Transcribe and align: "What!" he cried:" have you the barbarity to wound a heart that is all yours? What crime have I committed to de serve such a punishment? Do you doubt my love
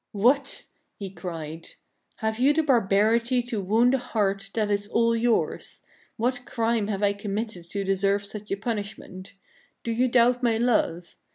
"What!" 0.13 0.65
he 0.97 1.11
cried:" 1.11 1.75
have 2.23 2.39
you 2.39 2.53
the 2.53 2.63
barbarity 2.63 3.43
to 3.43 3.61
wound 3.61 3.93
a 3.93 3.99
heart 3.99 4.49
that 4.55 4.71
is 4.71 4.87
all 4.87 5.15
yours? 5.15 5.83
What 6.17 6.43
crime 6.43 6.87
have 6.87 7.03
I 7.03 7.13
committed 7.13 7.69
to 7.69 7.83
de 7.83 7.95
serve 7.95 8.25
such 8.25 8.49
a 8.49 8.57
punishment? 8.57 9.35
Do 9.83 9.91
you 9.91 10.07
doubt 10.07 10.41
my 10.41 10.57
love 10.57 11.17